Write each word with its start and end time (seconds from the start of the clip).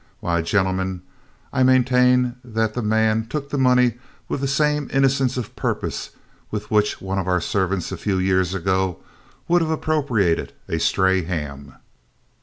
Why, 0.19 0.41
gentlemen, 0.41 1.03
I 1.53 1.61
maintain 1.61 2.35
that 2.43 2.73
that 2.73 2.81
man 2.81 3.27
took 3.27 3.51
that 3.51 3.57
money 3.59 3.99
with 4.27 4.41
the 4.41 4.47
same 4.47 4.89
innocence 4.91 5.37
of 5.37 5.55
purpose 5.55 6.09
with 6.49 6.71
which 6.71 6.99
one 7.03 7.19
of 7.19 7.27
our 7.27 7.39
servants 7.39 7.91
a 7.91 7.97
few 7.97 8.17
years 8.17 8.55
ago 8.55 8.97
would 9.47 9.61
have 9.61 9.69
appropriated 9.69 10.53
a 10.67 10.79
stray 10.79 11.21
ham." 11.25 11.75